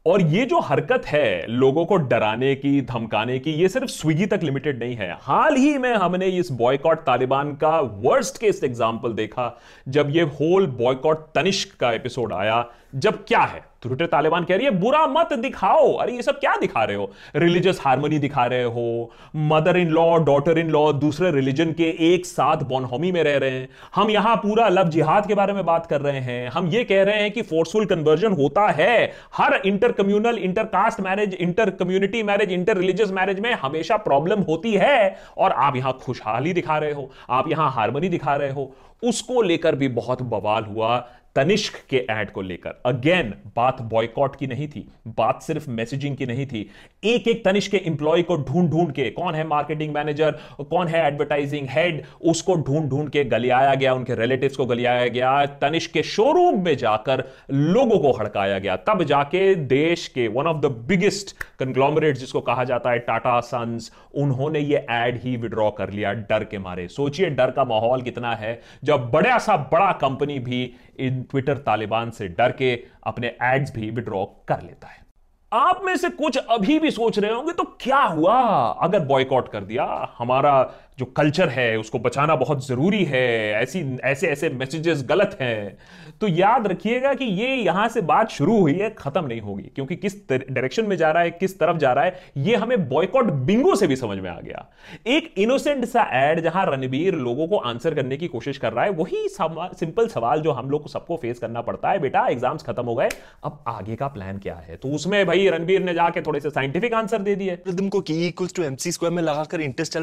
और 0.06 0.22
ये 0.22 0.46
जो 0.46 0.60
हरकत 0.60 1.06
है 1.06 1.48
लोगों 1.48 1.86
को 1.86 1.98
डराने 1.98 2.56
की, 2.56 2.82
धमकाने 2.82 3.40
की, 3.40 3.52
ये 3.52 3.70
सिर्फ़ 3.70 3.88
स्विगी 3.88 4.26
तक 4.26 4.40
लिमिटेड 4.44 4.80
नहीं 4.80 4.96
है। 4.96 5.18
हाल 5.22 5.56
ही 5.56 5.78
में 5.78 5.94
हमने 5.94 6.28
इस 6.28 6.52
बॉयकॉट 6.52 7.00
तालिबान 7.00 7.56
का 7.56 7.80
वर्स्ट 7.80 8.38
केस 8.38 8.64
एग्ज़ाम्पल 8.64 9.14
देखा, 9.14 9.60
जब 9.88 10.10
ये 10.10 10.22
होल 10.22 10.68
बॉयकॉट 10.68 11.28
तनिष्क 11.36 11.78
का 11.80 11.92
एपिसोड 11.92 12.34
आया। 12.34 12.66
जब 12.96 13.26
क्या 13.26 13.40
है? 13.40 13.69
ट्विटर 13.82 14.06
तालिबान 14.06 14.44
कह 14.44 14.56
रही 14.56 14.66
है, 14.66 14.72
बुरा 14.72 15.06
मत 15.08 15.34
दिखाओ। 15.34 15.92
अरे, 15.94 16.14
ये 16.14 16.22
सब 16.22 16.40
क्या 16.40 16.56
दिखा 16.56 16.84
रहे 16.84 16.96
हो? 16.98 17.12
रिलीजियस 17.36 17.80
हारमोनी 17.82 18.20
दिखा 18.20 18.46
रहे 18.46 18.64
हो 18.64 19.12
mother 19.36 19.78
in 19.78 19.90
law 19.90 20.18
daughter 20.20 20.58
in 20.58 20.70
law 20.70 20.92
दूसरे 20.94 21.32
रिलीजन 21.32 21.72
के 21.72 21.90
एक 22.14 22.26
साथ 22.26 22.64
बॉनहोमी 22.64 23.12
में 23.12 23.22
रह 23.24 23.38
रहे 23.38 23.52
हैं। 23.52 23.70
हम 23.96 24.10
यहाँ 24.10 24.36
पूरा 24.36 24.68
लव 24.70 24.90
जिहाद 24.90 25.28
के 25.28 25.36
बारे 25.36 25.54
में 25.54 25.64
बात 25.66 25.86
कर 25.86 26.02
रहे 26.02 26.20
हैं। 26.20 26.50
हम 26.50 26.68
ये 26.68 26.84
कह 26.84 27.04
रहे 27.04 27.22
हैं 27.22 27.32
कि 27.32 27.42
फोर्सफुल 27.42 27.86
कन्वर्जन 27.86 28.34
होता 28.34 28.68
है। 28.70 29.12
हर 29.38 29.60
inter 29.66 29.92
communal 29.92 30.38
inter 30.38 30.64
caste 30.66 31.00
marriage 31.00 31.34
inter 31.34 31.70
community 31.70 32.24
marriage 32.24 32.52
inter 32.52 32.78
religious 32.78 33.12
marriage 33.12 33.40
में 33.40 33.54
हमेशा 33.54 33.98
प्रॉब्लम 34.00 34.42
होती 34.42 34.74
है 34.74 35.16
और 35.38 35.52
आप 35.52 35.76
यहाँ 35.76 35.98
खुशहाली 36.04 36.54
दिखा 36.54 36.78
रहे 36.78 36.92
हो, 36.92 37.10
आप 37.30 37.50
यहाँ 37.50 37.72
हारमोनी 37.72 38.10
दिखा 38.10 38.36
रहे 38.36 38.52
हो। 38.52 38.72
उसको 39.04 39.42
लेकर 39.42 39.76
भी 39.76 39.88
बहुत 39.88 40.22
बवाल 40.22 40.64
हुआ। 40.64 40.98
तनिष्क 41.36 41.74
के 41.90 41.98
ऐड 42.10 42.32
को 42.32 42.42
लेकर। 42.42 42.82
अगेन 42.86 43.34
बात 43.56 43.82
बॉयकॉट 43.82 44.36
की 44.36 44.48
नहीं 44.48 44.68
थी, 44.68 44.88
बात 45.08 45.42
सिर्फ़ 45.42 45.70
मैसेजिंग 45.70 46.16
की 46.18 46.26
नहीं 46.26 46.46
थी। 46.46 46.70
एक 47.04 47.28
एक 47.28 47.44
तनिष्क 47.46 47.72
के 47.72 47.78
इंप्लॉय 47.78 48.22
को 48.22 48.38
ढूंढ 48.38 48.70
ढूंढ 48.70 48.92
के, 48.92 49.10
कौन 49.10 49.36
है 49.36 49.44
मार्केटिंग 49.48 49.94
मैनेजर 49.94 50.40
कौन 50.62 50.88
है 50.88 51.06
एडवर्टाइजिंग 51.08 51.68
हेड 51.70 52.04
उसको 52.22 52.56
ढूंढ 52.58 52.90
ढूंढ 52.90 53.10
के 53.10 53.24
गलियाया 53.26 53.74
गया, 53.76 53.94
उनके 53.94 54.16
रिलेटिव्स 54.16 54.56
को 54.56 54.66
गलियाया 54.66 55.08
गया। 55.08 55.46
तनिष्क 55.62 55.92
के 55.92 56.04
शोरूम 56.04 56.64
में 56.64 56.76
जाकर 56.78 57.24
लोगों 57.52 58.00
को 58.00 58.12
हड़काया 58.12 58.60
गया। 58.60 58.76
तब 58.88 59.04
जाके 59.04 59.54
देश 59.56 60.08
के 60.08 60.28
one 60.28 60.48
of 60.48 60.58
the 60.58 60.72
biggest 60.88 61.36
conglomerate 61.60 62.18
जिसको 62.18 62.42
कहा 62.42 62.64
जाता 62.64 62.92
है 62.92 63.00
टाटा 63.00 63.40
सन्स 63.42 63.92
उन्होंने 64.16 64.60
ये 64.60 64.86
एड 64.92 65.20
ही 65.24 65.36
विड्रॉ 65.38 65.70
कर 65.72 65.90
लिया, 65.90 66.14
डर 66.14 66.44
के 66.44 66.58
मारे। 66.58 66.88
सोचिए, 66.88 67.30
डर 67.30 67.52
का 67.52 67.64
माहौल 67.64 68.02
कितना 68.02 68.36
है, 68.36 68.60
जब 68.84 69.10
बड़ा 69.12 69.38
सा 69.38 69.58
बड़ा 69.72 69.92
कंपनी 69.92 70.40
भी 70.40 70.64
इन 71.00 71.19
ट्विटर 71.24 71.58
तालिबान 71.58 72.12
से 72.12 72.28
डर 72.28 72.52
के 72.52 72.84
अपने 73.04 73.36
एड्स 73.44 73.74
भी 73.76 73.90
विड्रॉ 73.90 74.26
कर 74.26 74.62
लेता 74.62 74.88
है। 74.88 75.10
आप 75.54 75.82
में 75.84 75.98
से 75.98 76.10
कुछ 76.10 76.38
अभी 76.38 76.80
भी 76.80 76.92
सोच 76.92 77.20
रहे 77.20 77.34
होंगे 77.34 77.52
तो 77.52 77.64
क्या 77.64 78.02
हुआ? 78.02 78.42
अगर 78.82 79.00
बॉयकॉट 79.00 79.52
कर 79.52 79.64
दिया, 79.64 80.16
हमारा 80.18 80.74
जो 81.00 81.06
कल्चर 81.06 81.50
है, 81.50 81.78
उसको 81.78 82.00
बचाना 82.00 82.36
बहुत 82.36 82.68
ज़रूरी 82.68 83.04
है, 83.06 83.54
ऐसी, 83.54 83.98
ऐसे 83.98 84.28
ऐसे 84.28 84.50
मैसेजेस 84.50 85.04
गलत 85.10 85.38
हैं। 85.42 85.78
तो 86.22 86.28
याद 86.28 86.68
रखिएगा 86.68 87.14
कि 87.14 87.26
ये 87.26 87.56
यहाँ 87.56 87.88
से 87.88 88.02
बात 88.02 88.30
शुरू 88.30 88.60
हुई 88.60 88.74
है, 88.74 88.90
खत्म 88.90 89.26
नहीं 89.26 89.42
होगी, 89.42 89.72
क्योंकि 89.76 89.96
किस 89.96 90.14
डायरेक्शन 90.32 90.86
में 90.86 90.96
जा 90.96 91.12
रहा 91.12 91.24
है, 91.24 91.32
किस 91.32 91.60
तरफ़ 91.60 91.78
जा 91.78 91.94
रहा 91.94 92.06
है, 92.06 92.20
ये 92.38 92.56
हमें 92.56 92.90
बॉयकॉट 92.90 93.26
बिंगो 93.26 93.76
से 93.76 93.88
भी 93.88 93.96
समझ 93.96 94.18
में 94.18 94.30
आ 94.30 94.40
गया। 94.40 94.66
एक 95.08 95.34
इनोसेंट 95.38 95.86
सा 95.86 96.04
एड 96.14 96.40
जहाँ 96.40 96.66
रणबीर 96.66 97.16
लोगों 97.16 97.48
को 97.48 97.58
आंसर 97.58 97.94
करने 97.94 98.18
की 98.18 98.28
कोशिश 98.28 98.58
कर 98.58 98.74
रहा 98.74 98.86
है, 98.86 98.92
वही 98.92 99.28
सिंपल 99.30 100.08
सवाल 100.08 100.42
जो 100.42 100.52
हम 100.52 100.70
लोग 100.70 100.84
को 100.84 100.90
सबको 100.90 101.18
फेस 101.18 101.40
करना 101.40 101.62
पड़ता 101.62 101.90
है, 101.90 102.00
बेटा 102.00 102.28
एग्ज़ाम्स 102.28 102.64
खत्म 102.64 102.84
हो 102.84 102.96
गए, 102.96 103.10
अब 103.44 103.64
आगे 103.68 103.96
का 103.96 104.08
प्लान 104.08 104.38
क्या 104.38 104.56
है? 104.56 104.76
तो 104.76 104.90
उसमें 104.90 105.26
भाई 105.26 105.48
रणबीर 105.50 105.82
ने 105.82 105.94
जाके 105.94 106.22
थोड़े 106.22 106.40
से 106.40 106.50
साइंटिफिक 106.50 106.94
आंसर 106.94 107.22
दे 107.22 107.36
दिए। 107.36 107.58
को 107.90 108.02
की 108.02 108.28
इक्वल्स 108.28 108.54
टू 108.54 108.64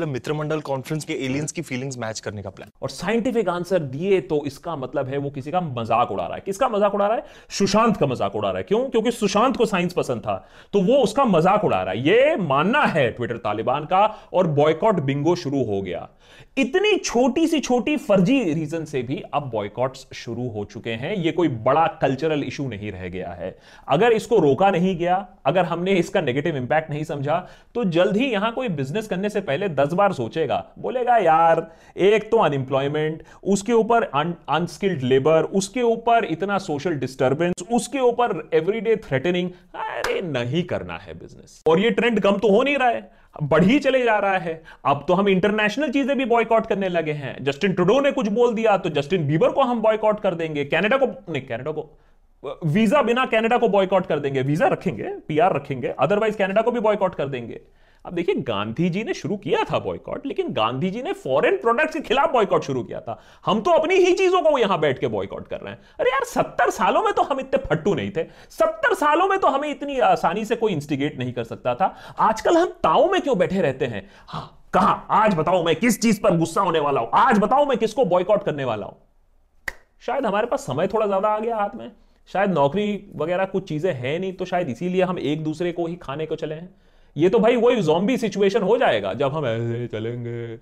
मित्रमंडल 0.06 0.60
कॉन्फ्रेंस 0.60 0.84
के 0.88 1.14
एलियंस 1.24 1.52
की 1.52 1.62
फीलिंग्स 1.62 1.98
मैच 1.98 2.20
करने 2.20 2.42
का 2.42 2.50
प्लान 2.50 2.70
और 2.82 2.90
साइंटिफिक 2.90 3.48
आंसर 3.48 3.78
दिए 3.78 4.20
तो 4.22 4.42
इसका 4.46 4.76
मतलब 4.76 5.08
है 5.08 5.18
वो 5.18 5.30
किसी 5.30 5.50
का 5.50 5.60
मज़ाक 5.60 6.10
उड़ा 6.10 6.26
रहा 6.26 6.34
है. 6.34 6.42
किसका 6.46 6.68
मज़ाक 6.68 6.94
उड़ा 6.94 7.06
रहा 7.06 7.16
है? 7.16 7.24
सुशांत 7.50 7.96
का 7.96 8.06
मज़ाक 8.06 8.36
उड़ा 8.36 8.48
रहा 8.48 8.58
है. 8.58 8.64
क्यों? 8.64 8.80
क्योंकि 8.90 9.10
सुशांत 9.10 9.56
को 9.56 9.66
साइंस 9.66 9.92
पसंद 9.92 10.20
था. 10.20 10.36
तो 10.72 10.80
वो 10.82 10.96
उसका 10.96 11.24
मज़ाक 11.24 11.64
उड़ा 11.64 11.82
रहा 11.82 11.94
है. 11.94 12.00
ये 12.00 12.36
मानना 12.38 12.82
है 12.84 13.10
ट्विटर 13.10 13.36
तालिबान 13.36 13.84
का 13.84 14.04
और 14.32 14.46
बॉयकॉट 14.46 15.00
बिंगो 15.00 15.34
शुरू 15.36 15.62
हो 15.64 15.80
गया. 15.82 16.08
इतनी 16.58 16.96
छोटी 16.96 17.46
सी 17.46 17.60
छोटी 17.60 17.96
फर्जी 17.96 18.42
रीजन 18.54 18.84
से 18.84 19.02
भी 19.02 19.22
अब 19.34 19.50
बॉयकॉट्स 19.50 20.06
शुरू 20.14 20.48
हो 20.48 20.64
चुके 20.64 20.90
हैं. 20.92 21.14
ये 21.16 21.32
कोई 21.32 21.48
बड़ा 21.48 21.86
कल्चरल 22.02 22.42
इशू 22.44 22.68
नहीं 22.68 22.92
रह 22.92 23.08
गया 23.08 23.30
है. 23.30 23.56
अगर 23.88 24.12
इसको 24.12 24.38
रोका 24.38 24.70
नहीं 24.70 24.96
गया, 24.98 25.26
अगर 25.46 25.64
हमने 25.64 25.92
इसका 25.94 26.20
नेगेटिव 26.20 26.56
इंपैक्ट 26.56 26.90
नहीं 26.90 27.04
समझा 27.04 27.38
तो 27.74 27.84
जल्द 27.86 28.16
ही 28.16 28.30
यहाँ 28.32 28.52
कोई 28.52 28.68
बिज़नेस 28.70 29.08
करने 29.08 29.28
से 29.28 29.40
पहले 29.40 29.68
दस 29.70 29.92
बार 29.92 30.12
सोचेगा 30.12 30.64
बोलेगा, 30.76 31.16
यार, 31.18 31.66
एक 31.98 32.30
तो 32.30 32.36
अनएम्प्लॉयमेंट 32.38 33.22
उसके 33.44 33.72
ऊपर 33.72 34.02
अनस्किल्ड 34.04 35.02
लेबर 35.04 35.42
उसके 35.54 35.82
ऊपर 35.84 36.24
इतना 36.26 36.58
सोशल 36.60 36.94
डिस्टर्बेंस 36.96 37.64
उसके 37.72 38.00
ऊपर 38.00 38.48
एवरीडे 38.54 38.96
थ्रेटनिंग 38.98 39.50
अरे, 39.76 40.20
नहीं 40.22 40.62
करना 40.64 40.96
है 40.96 41.14
बिज़नेस 41.14 41.62
और 41.68 41.80
ये 41.80 41.90
ट्रेंड 41.92 42.20
कम 42.20 42.38
तो 42.38 42.50
हो 42.50 42.62
नहीं 42.62 42.76
रहा 42.76 42.88
है, 42.88 43.10
बढ़ 43.42 43.64
ही 43.64 43.78
चले 43.78 44.02
जा 44.04 44.18
रहा 44.18 44.36
है। 44.38 44.62
अब 44.86 45.04
तो 45.08 45.14
हम 45.14 45.28
इंटरनेशनल 45.28 45.90
चीज़ें 45.92 46.16
भी 46.18 46.24
बॉयकॉट 46.26 46.66
करने 46.66 46.88
लगे 46.88 47.12
हैं। 47.14 47.36
जस्टिन 47.44 47.72
टूडो 47.74 48.00
ने 48.00 48.12
कुछ 48.12 48.28
बोल 48.30 48.54
दिया 48.54 48.76
तो 48.76 48.90
जस्टिन 48.90 49.26
बीबर 49.28 49.50
को 49.50 49.62
हम 49.62 49.80
बॉयकॉट 49.82 50.20
कर 50.20 50.34
देंगे। 50.34 50.64
कैनेडा 50.66 50.96
को, 50.96 51.06
नहीं 51.06 51.42
कैनेडा 51.42 51.72
को, 51.72 51.90
वीज़ा 52.66 53.02
बिना 53.02 53.24
कनाडा 53.26 53.56
को 53.58 53.68
बॉयकॉट 53.68 54.06
कर 54.06 54.18
देंगे। 54.18 54.42
वीज़ा 54.42 54.66
रखेंगे 54.68 55.10
पीआर 55.28 55.54
रखेंगे 55.54 55.94
अदरवाइज़ 55.98 56.36
कनाडा 56.36 56.62
को 56.62 56.70
भी 56.70 56.80
बॉयकॉट 56.80 57.14
कर 57.14 57.28
देंगे। 57.28 57.60
अब 58.06 58.14
देखिए, 58.14 58.34
गांधी 58.36 58.88
जी 58.90 59.02
ने 59.04 59.14
शुरू 59.14 59.36
किया 59.36 59.62
था 59.64 59.78
बॉयकॉट 59.78 60.26
लेकिन 60.26 60.52
गांधी 60.54 60.90
जी 60.90 61.02
ने 61.02 61.12
फॉरेन 61.12 61.56
प्रोडक्ट्स 61.56 61.94
के 61.94 62.00
खिलाफ 62.00 62.30
बॉयकॉट 62.32 62.64
शुरू 62.64 62.82
किया 62.82 63.00
था। 63.00 63.18
हम 63.46 63.60
तो 63.60 63.70
अपनी 63.70 63.94
ही 63.96 64.12
चीज़ों 64.12 64.42
को 64.42 64.56
यहाँ 64.58 64.78
बैठ 64.80 64.98
के 64.98 65.06
बॉयकॉट 65.06 65.48
कर 65.48 65.60
रहे 65.60 65.72
हैं। 65.72 65.80
अरे 66.00 66.10
यार, 66.10 66.24
सत्तर 66.24 66.70
सालों 66.70 67.02
में 67.02 67.12
तो 67.12 67.22
हम 67.22 67.40
इतने 67.40 67.62
फट्टू 67.66 67.94
नहीं 67.94 68.10
थे। 68.10 68.24
सत्तर 68.50 68.94
सालों 68.94 69.28
में 69.28 69.38
तो 69.38 69.48
हमें 69.48 69.68
इतनी 69.70 69.98
आसानी 70.00 70.44
से 70.44 70.56
कोई 70.56 70.72
इंस्टिगेट 70.72 71.18
नहीं 71.18 71.32
कर 71.32 71.44
सकता 71.44 71.74
था। 71.74 71.94
आजकल 72.20 72.56
हम 72.56 72.68
ताओ 72.82 73.10
में 73.12 73.20
क्यों 73.20 73.38
बैठे 73.38 73.60
रहते 73.60 73.86
हैं? 73.86 74.08
हाँ 74.28 74.68
कहा? 74.74 74.92
आज 75.12 75.34
बताओ 75.34 75.64
मैं 75.64 75.76
किस 75.76 76.00
चीज़ 76.02 76.20
पर 76.20 76.36
गुस्सा 76.38 76.60
होने 76.60 76.80
वाला 76.80 77.00
हूँ? 77.00 77.10
आज 77.14 77.38
बताओ 77.38 77.66
मैं 77.66 77.78
किसको 77.78 78.04
बॉयकॉट 78.06 78.44
करने 78.44 78.64
वाला 78.64 78.86
हूँ? 78.86 78.96
शायद 80.02 80.26
हमारे 80.26 80.46
पास 80.46 80.66
समय 80.66 80.86
थोड़ा 80.86 81.06
ज़्यादा 81.06 81.28
आ 81.28 81.38
गया 81.38 81.56
हाथ 81.56 81.76
में। 81.76 81.90
शायद 82.28 82.50
नौकरी 82.50 83.12
वगैरह 83.16 83.44
कुछ 83.46 83.68
चीज़ें 83.68 83.92
हैं 83.92 84.18
नहीं 84.18 84.32
तो 84.32 84.44
शायद 84.44 84.68
इसीलिए 84.68 85.02
हम 85.02 85.18
एक 85.18 85.44
दूसरे 85.44 85.72
को 85.72 85.86
ही 85.86 85.96
खाने 85.96 86.26
को 86.26 86.36
चले 86.36 86.54
हैं। 86.54 86.74
ये 87.16 87.28
तो 87.28 87.38
भाई 87.38 87.56
वही 87.56 87.82
जॉम्बी 87.82 88.16
सिचुएशन 88.16 88.62
हो 88.62 88.76
जाएगा 88.78 89.14
जब 89.14 89.32
हम 89.32 89.46
ऐसे 89.46 89.86
चलेंगे 89.86 90.58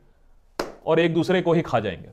और 0.87 1.01
एक 1.01 1.15
दूसरे 1.15 1.43
को 1.43 1.53
ही 1.53 1.63
खा 1.63 1.81
जाएँगे। 1.81 2.09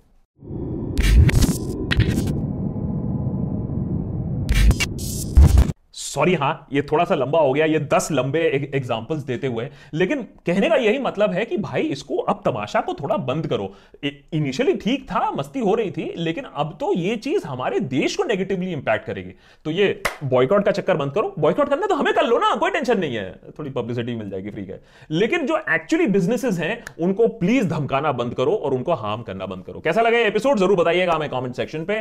सॉरी 6.14 6.34
हाँ 6.36 6.68
ये 6.74 6.82
थोड़ा 6.82 7.04
सा 7.06 7.16
लंबा 7.16 7.40
हो 7.40 7.52
गया, 7.54 7.66
ये 7.66 7.80
दस 7.92 8.08
लंबे 8.12 8.40
एग्जाम्पल्स 8.76 9.24
देते 9.24 9.48
हुए। 9.48 9.68
लेकिन 9.94 10.22
कहने 10.46 10.70
का 10.70 10.76
यही 10.78 11.00
मतलब 11.00 11.32
है 11.32 11.46
कि 11.46 11.58
भाई, 11.60 11.82
इसको 11.84 12.18
अब 12.18 12.42
तमाशा 12.46 12.82
को 12.82 12.94
थोड़ा 12.94 13.18
बंद 13.20 13.48
करो। 13.48 13.72
इनिशियली 14.04 14.74
ठीक 14.76 15.06
था, 15.12 15.30
मस्ती 15.32 15.60
हो 15.60 15.76
रही 15.76 15.92
थी, 15.92 16.12
लेकिन 16.18 16.46
अब 16.46 16.76
तो 16.80 16.94
ये 16.94 17.16
चीज़ 17.18 17.46
हमारे 17.48 17.80
देश 17.82 18.16
को 18.16 18.24
नेगेटिवली 18.24 18.72
इंपैक्ट 18.74 19.06
करेगी। 19.06 19.34
तो 19.66 19.72
ये 19.72 20.02
बॉयकॉट 20.26 20.66
का 20.66 20.72
चक्कर 20.72 20.98
बंद 20.98 21.12
करो। 21.12 21.34
बॉयकॉट 21.40 21.70
करना 21.70 21.88
तो 21.88 21.96
हमें 21.96 22.14
कर 22.14 22.26
लो 22.26 22.38
ना, 22.38 22.54
कोई 22.56 22.72
टेंशन 22.72 23.00
नहीं 23.00 23.16
है। 23.16 23.54
थोड़ी 23.60 23.70
पब्लिसिटी 23.72 24.16
मिल 24.16 24.30
जाएगी 24.30 24.50
फ्री 24.50 24.64
का 24.64 24.74
लेकिन 25.12 25.46
जो 25.46 25.58
एक्चुअली 25.70 26.06
बिजनेसेस 26.10 26.60
हैं, 26.60 26.84
उनको 27.00 27.28
प्लीज़ 27.40 27.68
धमकाना 27.70 28.12
बंद 28.14 28.34
करो 28.34 28.56
और 28.56 28.74
उनको 28.74 28.94
हार्म 28.96 29.22
करना 29.24 29.46
बंद 29.46 29.64
करो। 29.66 29.80
कैसा 29.80 30.02
लगे 30.02 30.24
एपिसोड 30.26 30.60
ज़रूर 30.60 30.78
बताइएगा 30.78 31.14
हमें 31.14 31.30
कॉमेंट 31.30 31.56
सेक्शन 31.56 31.86
पे। 31.86 32.00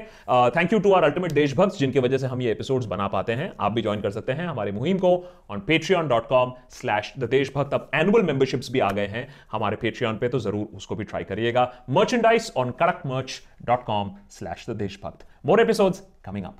Thank 0.57 0.73
you 0.73 0.79
to 0.79 0.93
our 0.93 1.05
ultimate 1.05 1.33
देशभक्त 1.33 1.79
जिनकी 1.79 1.99
वजह 2.01 2.19
से 2.19 2.27
हम 2.27 2.43
ये 2.43 2.51
एपिसोड 2.51 2.85
बना 2.89 3.09
पाते 3.09 3.33
हैं। 3.33 3.53
आप 3.61 3.73
भी 3.73 3.83
ज्वाइन 3.83 4.00
ज्वाइन 4.01 4.03
कर 4.03 4.11
सकते 4.11 4.33
हैं 4.33 4.47
हमारी 4.49 4.73
मुहिम 4.73 4.99
को। 4.99 5.13
On 5.51 5.61
Patreon 5.67 6.09
dot 6.09 6.27
com 6.29 6.53
slash 6.71 7.13
the 7.19 7.29
Deshbhakt 7.31 7.75
अब 7.75 7.91
एनुअल 7.95 8.23
मेंबरशिप्स 8.23 8.73
भी 8.73 8.81
आ 8.81 8.91
गए 8.91 9.07
हैं। 9.07 9.27
हमारे 9.53 9.77
पेट्रियन 9.77 10.19
पे 10.19 10.29
तो 10.29 10.39
ज़रूर 10.39 10.77
उसको 10.77 10.97
भी 10.97 11.05
ट्राई 11.05 11.25
करिएगा। 11.25 11.71
मर्चेंडाइज 11.91 12.53
ऑन 12.57 12.71
कड़क 12.81 13.03
merch 13.07 13.41
dot 13.65 13.85
com 13.85 14.17
slash 14.31 14.67
the 14.71 14.77
देशभक्त 14.79 15.27
मोर 15.47 15.61
एपिसोड 15.61 15.95
कमिंग 16.25 16.45
अप 16.47 16.57